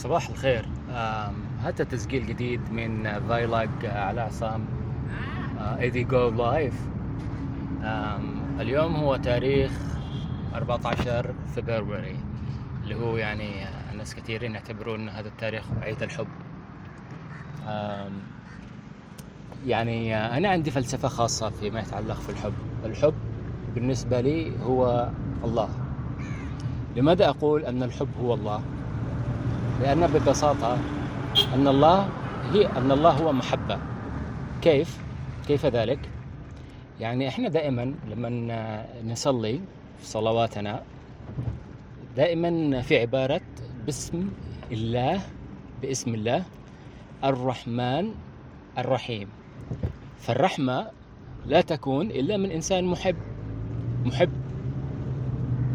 [0.00, 0.66] صباح الخير.
[1.62, 4.64] هذا تسجيل جديد من vlog علاء عصام
[5.60, 6.74] ايدي جو لايف
[8.60, 9.70] اليوم هو تاريخ
[10.54, 12.16] 14 فبراير
[12.82, 13.66] اللي هو يعني
[13.96, 16.28] ناس كثيرين يعتبرون هذا التاريخ عيد الحب.
[19.66, 22.54] يعني أنا عندي فلسفة خاصة فيما يتعلق في الحب.
[22.84, 23.14] الحب
[23.74, 25.08] بالنسبة لي هو
[25.44, 25.68] الله.
[26.96, 28.62] لماذا أقول أن الحب هو الله؟
[29.80, 30.78] لأن ببساطة
[31.54, 32.08] أن الله
[32.52, 33.78] هي أن الله هو محبة
[34.62, 34.98] كيف؟
[35.48, 35.98] كيف ذلك؟
[37.00, 38.30] يعني إحنا دائما لما
[39.04, 39.60] نصلي
[39.98, 40.82] في صلواتنا
[42.16, 43.40] دائما في عبارة
[43.86, 44.28] باسم
[44.72, 45.20] الله
[45.82, 46.42] باسم الله
[47.24, 48.10] الرحمن
[48.78, 49.28] الرحيم
[50.18, 50.86] فالرحمة
[51.46, 53.16] لا تكون إلا من إنسان محب
[54.04, 54.30] محب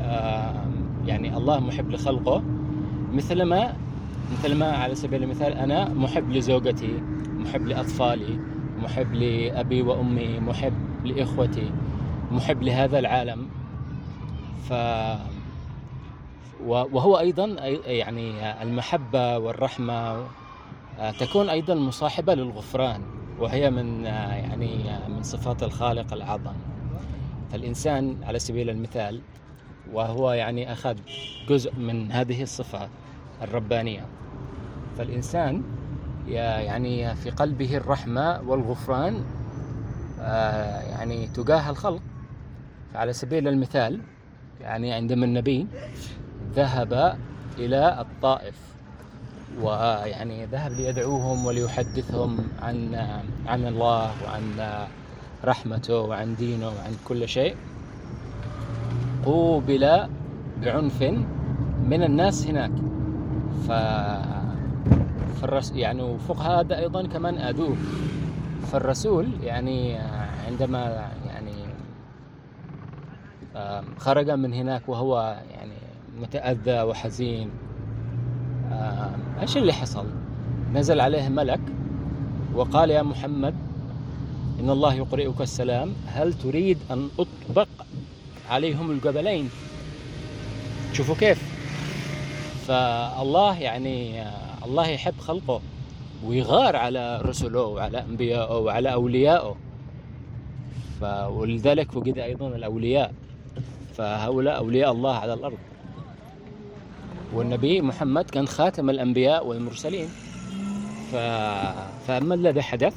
[0.00, 0.64] آه
[1.06, 2.42] يعني الله محب لخلقه
[3.12, 3.76] مثلما
[4.32, 7.02] مثل ما على سبيل المثال أنا محب لزوجتي
[7.38, 8.38] محب لأطفالي
[8.78, 10.72] محب لأبي وأمي محب
[11.04, 11.70] لإخوتي
[12.30, 13.48] محب لهذا العالم.
[14.68, 14.72] ف
[16.66, 17.46] وهو أيضا
[17.86, 20.26] يعني المحبة والرحمة
[21.20, 23.02] تكون أيضا مصاحبة للغفران
[23.38, 26.54] وهي من يعني من صفات الخالق الأعظم
[27.52, 29.20] فالإنسان على سبيل المثال
[29.92, 30.96] وهو يعني أخذ
[31.48, 32.88] جزء من هذه الصفة
[33.42, 34.06] الربانية.
[34.98, 35.62] فالإنسان
[36.28, 39.24] يعني في قلبه الرحمة والغفران
[40.20, 42.02] آه، يعني تجاه الخلق.
[42.94, 44.00] على سبيل المثال
[44.60, 45.66] يعني عندما النبي
[46.54, 47.18] ذهب
[47.58, 48.54] إلى الطائف
[49.62, 52.94] ويعني ذهب ليدعوهم وليحدثهم عن
[53.46, 54.42] عن الله وعن
[55.44, 57.56] رحمته وعن دينه وعن كل شيء.
[59.24, 60.08] قوبل
[60.62, 61.02] بعنف
[61.84, 62.93] من الناس هناك.
[63.68, 63.72] ف
[65.40, 67.76] فالرس يعني وفوق هذا أيضا كمان اذوه
[68.72, 69.98] فالرسول يعني
[70.46, 71.52] عندما يعني
[73.98, 75.72] خرج من هناك وهو يعني
[76.20, 77.50] متأذى وحزين
[79.40, 80.06] إيش اللي حصل؟
[80.74, 81.60] نزل عليه ملك
[82.54, 83.54] وقال يا محمد
[84.60, 87.68] إن الله يقرئك السلام هل تريد أن أطبق
[88.50, 89.50] عليهم الجبلين؟
[90.92, 91.53] شوفوا كيف.
[92.66, 94.22] فالله يعني
[94.64, 95.60] الله يحب خلقه
[96.24, 99.56] ويغار على رسله وعلى أنبيائه وعلى أوليائه
[101.28, 103.12] ولذلك وجد أيضا الأولياء.
[103.94, 105.58] فهؤلاء أولياء الله على الأرض.
[107.34, 110.08] والنبي محمد كان خاتم الأنبياء والمرسلين.
[111.12, 111.16] ف...
[112.06, 112.96] فما الذي حدث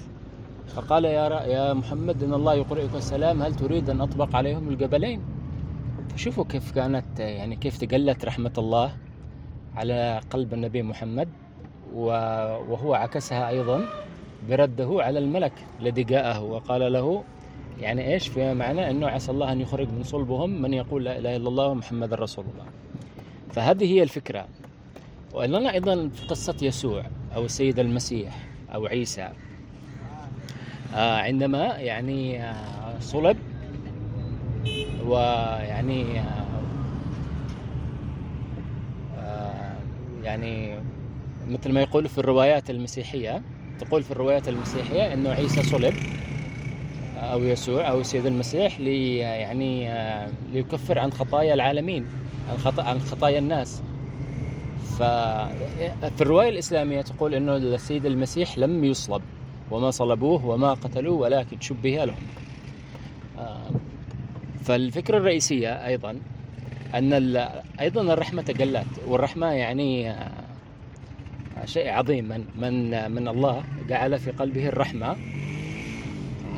[0.76, 1.44] فقال يا.
[1.44, 5.22] يا محمد إن الله يقرئك السلام هل تريد أن أطبق عليهم الجبلين؟
[6.16, 9.07] فشوفوا كيف كانت يعني كيف تقلت رحمة الله.
[9.78, 11.30] على قلب النبي محمد
[11.94, 13.86] وهو عكسها أيضا
[14.50, 17.24] برده على الملك الذي جاءه وقال له
[17.80, 21.36] يعني إيش في معنى إنه عسى الله أن يخرج من صلبهم من يقول لا إله
[21.36, 22.66] إلا الله ومحمد رسول الله؟
[23.54, 24.48] فهذه هي الفكرة.
[25.34, 27.04] واننا أيضا في قصة يسوع
[27.36, 29.30] أو السيد المسيح أو عيسى.
[30.96, 33.38] آه عندما يعني آه صلب
[35.06, 36.48] ويعني آه
[40.28, 40.80] يعني
[41.48, 43.42] مثل ما يقول في الروايات المسيحية
[43.80, 45.94] تقول في الروايات المسيحية أنه عيسى صلب
[47.18, 49.90] أو يسوع أو السيد المسيح لي يعني
[50.54, 52.06] ليكفر عن خطايا العالمين
[52.66, 53.82] عن عن خطايا الناس.
[55.00, 59.22] ففي الرواية الإسلامية تقول أنه السيد المسيح لم يصلب
[59.72, 62.28] وما صلبوه وما قتلوه ولكن شبه لهم.
[64.64, 66.20] فالفكرة الرئيسية أيضا
[66.96, 67.38] أن
[67.80, 70.16] أيضا الرحمة تجلت والرحمة يعني
[71.66, 72.26] شيء عظيم.
[72.26, 75.16] من من من الله جعل في قلبه الرحمة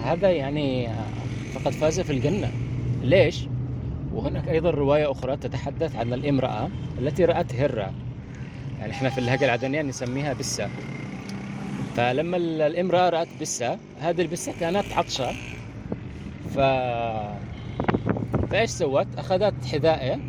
[0.04, 0.90] هذا يعني
[1.54, 2.52] فقد فاز في الجنة.
[3.04, 3.46] ليش؟
[4.14, 6.70] وهناك أيضا رواية أخرى تتحدث عن الامرأة
[7.00, 7.94] التي رأت هرة.
[8.80, 10.70] يعني إحنا في اللهجة العدنية نسميها بسة.
[11.96, 15.32] فلما الامرأة رأت بسة هذه البسة كانت عطشة.
[16.56, 16.60] ف
[18.52, 20.20] فايش سوت؟ أخذت حذائه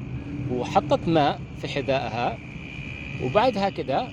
[0.50, 2.38] وحطت ماء في حذائها
[3.24, 4.08] وبعدها كده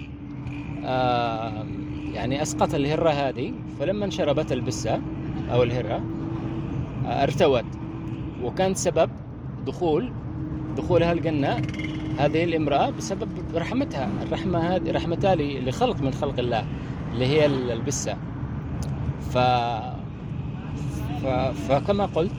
[0.85, 1.65] آه
[2.13, 5.01] يعني أسقط الهرة هذه فلما انشربت البسة
[5.51, 6.03] أو الهرة
[7.05, 7.65] آه ارتوت.
[8.43, 9.09] وكان سبب
[9.65, 10.13] دخول
[10.77, 11.61] دخولها الجنة
[12.19, 14.09] هذه الإمرأة بسبب رحمتها.
[14.23, 16.65] الرحمة هذه رحمتها لخلق من خلق الله
[17.13, 18.17] اللي هي البسة.
[19.21, 19.37] ف...
[21.23, 21.27] ف...
[21.67, 22.31] فكما قلت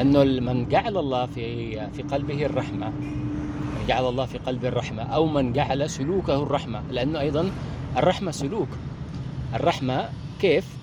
[0.00, 5.26] أنه من جعل الله في في قلبه الرحمة يعني جعل الله في قلبه الرحمة أو
[5.26, 7.50] من جعل سلوكه الرحمة لأنه أيضا
[7.96, 8.68] الرحمة سلوك.
[9.54, 10.08] الرحمة
[10.40, 10.76] كيف؟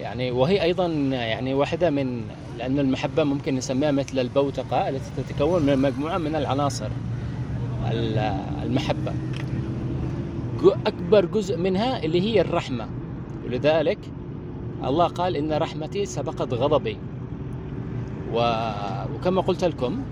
[0.00, 2.22] يعني وهي أيضا يعني واحدة من
[2.58, 6.88] لأن المحبة ممكن نسميها مثل البوتقة التي تتكون من مجموعة من العناصر
[8.62, 9.12] المحبة.
[10.86, 12.88] أكبر جزء منها اللي هي الرحمة.
[13.46, 13.98] ولذلك
[14.84, 16.96] الله قال إن رحمتي سبقت غضبي.
[18.32, 20.02] وكما قلت لكم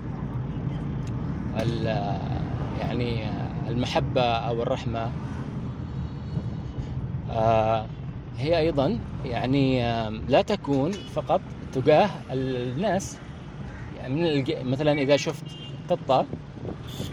[2.79, 3.23] يعني
[3.69, 5.09] المحبة أو الرحمة
[7.31, 7.85] آه،
[8.37, 9.81] هي أيضا يعني
[10.29, 11.41] لا تكون فقط
[11.73, 13.17] تجاه الناس.
[13.97, 15.43] يعني مثلا إذا شفت
[15.89, 16.25] قطة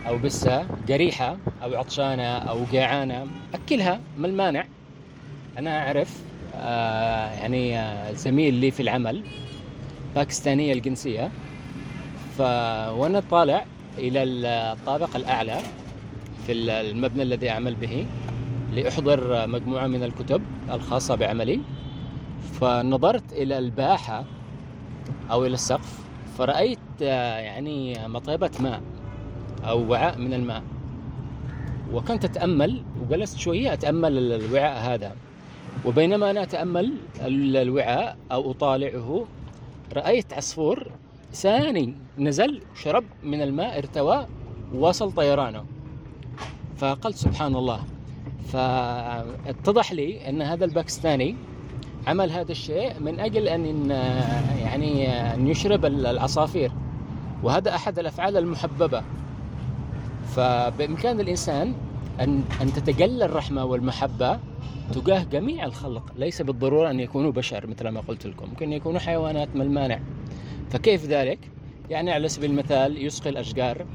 [0.09, 4.65] أو بسة جريحة أو عطشانة أو جيعانة أكلها ما المانع.
[5.59, 6.23] أنا أعرف
[6.57, 9.23] آه يعني آه زميل لي في العمل.
[10.15, 11.31] باكستانية الجنسية.
[12.39, 12.41] ف
[12.91, 13.65] وأنا طالع
[13.99, 15.59] إلى الطابق الأعلى
[16.47, 18.07] في المبنى الذي أعمل به
[18.73, 21.61] لأحضر مجموعة من الكتب الخاصة بعملي.
[22.61, 24.25] فنظرت إلى الباحة
[25.31, 25.99] أو إلى السقف
[26.39, 28.81] فرأيت يعني مطيبة ماء
[29.65, 30.63] أو وعاء من الماء.
[31.93, 35.13] وكنت أتأمل وجلست شوية أتأمل الوعاء هذا.
[35.85, 36.93] وبينما أنا أتأمل
[37.57, 39.27] الوعاء أو أطالعه
[39.93, 40.91] رأيت عصفور
[41.33, 44.27] ثاني نزل شرب من الماء ارتوى
[44.75, 45.65] وواصل طيرانه.
[46.77, 47.81] فقلت سبحان الله.
[48.49, 51.37] فاتضح لي أن هذا الباكستاني
[52.07, 53.91] عمل هذا الشيء من أجل أن
[54.61, 56.73] يعني أن يشرب العصافير.
[57.43, 59.03] وهذا أحد الأفعال المحببة.
[60.37, 61.75] فبإمكان الإنسان
[62.21, 64.39] أن أن تتجلى الرحمة والمحبة
[64.95, 69.49] تجاه جميع الخلق ليس بالضرورة أن يكونوا بشر مثل ما قلت لكم ممكن يكونوا حيوانات
[69.57, 69.99] ما المانع
[70.71, 71.39] فكيف ذلك؟
[71.91, 73.87] يعني على سبيل المثال يسقي الأشجار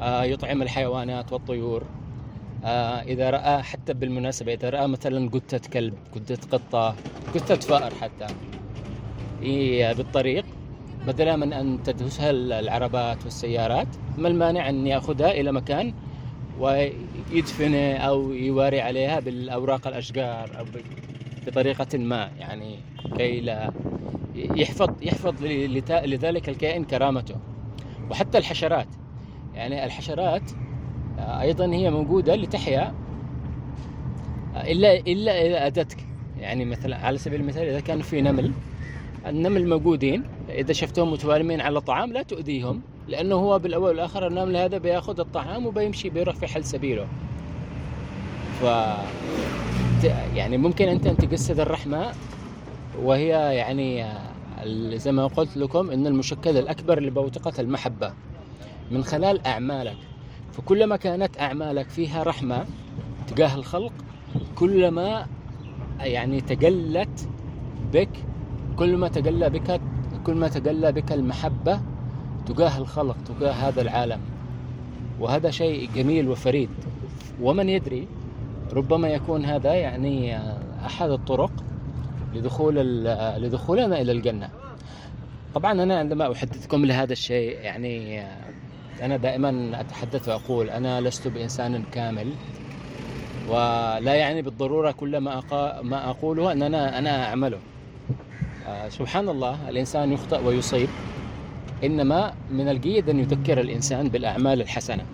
[0.00, 1.82] آه، يطعم الحيوانات والطيور
[2.64, 6.96] آه، إذا رأى حتى بالمناسبة إذا رأى مثلا قتة كلب قتة قطة
[7.34, 8.26] قتة فأر حتى
[9.94, 10.44] بالطريق
[11.06, 15.94] بدلا من أن تدهسها العربات والسيارات ما المانع أن يأخذها إلى مكان
[16.58, 20.64] ويدفنه أو يواري عليها بالأوراق الأشجار أو
[21.46, 22.30] بطريقة ما.
[22.38, 22.78] يعني
[23.16, 23.72] كي لا
[24.34, 25.42] يحفظ يحفظ
[25.90, 27.34] لذلك الكائن كرامته.
[28.10, 28.88] وحتى الحشرات.
[29.54, 30.50] يعني الحشرات
[31.18, 32.94] أيضا هي موجودة لتحيا
[34.56, 36.06] إلا إلا إذا أتتك
[36.40, 38.52] يعني مثلا على سبيل المثال إذا كان في نمل
[39.26, 40.24] النمل موجودين.
[40.48, 42.82] إذا شفتهم متوالمين على طعام لا تؤذيهم.
[43.08, 47.06] لأنه هو بالأول والآخر النمل هذا بيأخذ الطعام وبيمشي بيروح في حل سبيله.
[48.60, 48.64] ف
[50.34, 52.12] يعني ممكن أنت أن تجسد الرحمة
[53.02, 54.06] وهي يعني
[54.98, 58.12] زي ما قلت لكم أن المشكل الأكبر لبوتقة المحبة.
[58.90, 59.96] من خلال أعمالك.
[60.52, 62.66] فكلما كانت أعمالك فيها رحمة
[63.26, 63.92] تجاه الخلق
[64.54, 65.26] كلما
[66.00, 67.28] يعني تجلت
[67.92, 68.08] بك
[68.76, 69.80] كل ما تجلى بك
[70.26, 71.80] كل ما تجلى بك المحبة
[72.48, 74.20] تجاه الخلق تجاه هذا العالم.
[75.20, 76.70] وهذا شيء جميل وفريد.
[77.42, 78.08] ومن يدري
[78.72, 80.38] ربما يكون هذا يعني
[80.86, 81.50] أحد الطرق
[82.34, 83.04] لدخول
[83.42, 84.48] لدخولنا إلى الجنة.
[85.54, 88.22] طبعا أنا عندما أحدثكم لهذا الشيء يعني
[89.02, 92.32] أنا دائما أتحدث وأقول أنا لست بإنسان كامل.
[93.48, 95.42] ولا يعني بالضرورة كل ما,
[95.82, 97.58] ما أقوله أن أنا, أنا أعمله.
[98.66, 100.88] آه، سبحان الله الإنسان يخطئ ويصيب.
[101.84, 105.04] إنما من الجيد أن يذكر الإنسان بالأعمال الحسنة.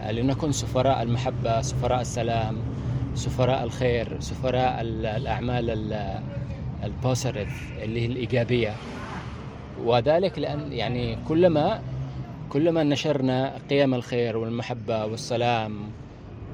[0.00, 2.56] آه، لنكن سفراء المحبة سفراء السلام
[3.14, 5.94] سفراء الخير سفراء الأعمال
[6.84, 8.72] البوسيتيف اللي هي الإيجابية.
[9.84, 11.80] وذلك لأن يعني كلما
[12.48, 15.72] كلما نشرنا قيم الخير والمحبة والسلام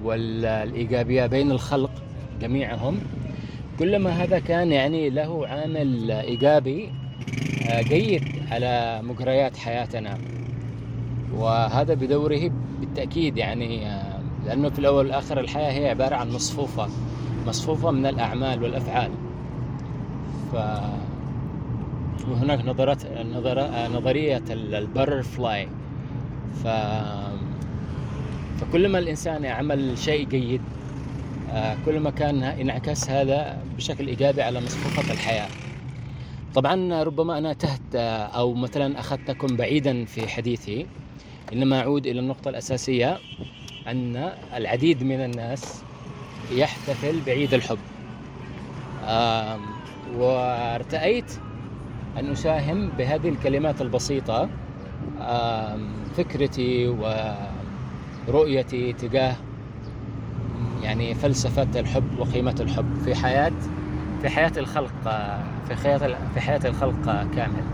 [0.05, 1.91] والإيجابية بين الخلق
[2.41, 3.01] جميعهم
[3.79, 6.93] كلما هذا كان يعني له عامل إيجابي
[7.67, 10.19] جيد على مجريات حياتنا.
[11.35, 16.89] وهذا بدوره بالتأكيد يعني آه، لأنه في الأول والآخر الحياة هي عبارة عن مصفوفة
[17.47, 19.11] مصفوفة من الأعمال والأفعال.
[20.53, 20.57] ف
[22.29, 23.03] وهناك نظرات
[23.35, 23.69] نظر...
[23.89, 25.69] نظرية البرفلاي
[26.65, 26.69] ف
[28.61, 30.61] فكلما الإنسان يعمل شيء جيد
[31.51, 35.49] آه، كلما كان انعكس هذا بشكل إيجابي على مصفوفة الحياة.
[36.55, 40.87] طبعا ربما أنا تهت آه، أو مثلا أخذتكم بعيدا في حديثي
[41.53, 43.19] إنما أعود إلى النقطة الأساسية
[43.87, 45.83] أن العديد من الناس
[46.53, 47.79] يحتفل بعيد الحب.
[50.19, 51.33] وارتأيت
[52.19, 54.49] أن أساهم بهذه الكلمات البسيطة
[56.17, 56.89] فكرتي
[58.29, 59.37] ورؤيتي تجاه
[60.83, 63.53] يعني فلسفة الحب وقيمة الحب في حياة
[64.25, 64.93] في حياة الخلق
[65.69, 67.65] في حياة في حياة الخلق كامل.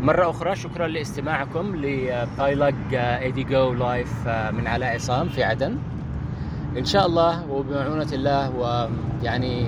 [0.00, 5.78] مرة أخرى شكرا لاستماعكم ل vlog ايدي جو لايف من علاء عصام في عدن.
[6.78, 9.66] إن شاء الله وبمعونة الله ويعني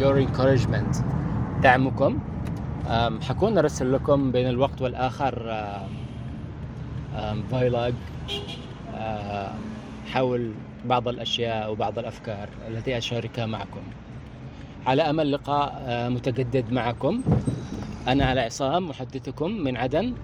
[0.00, 1.02] your encouragement
[1.62, 2.18] دعمكم
[3.28, 5.64] حكون ارسل لكم بين الوقت والآخر
[7.50, 7.94] vlog
[10.12, 10.52] حول
[10.84, 13.80] بعض الأشياء وبعض الأفكار التي اشاركها معكم
[14.88, 15.72] على أمل لقاء
[16.10, 17.22] متجدد معكم.
[18.08, 20.14] أنا على عصام محدثكم من عدن.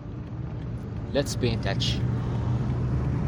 [1.15, 1.85] Let's be in touch.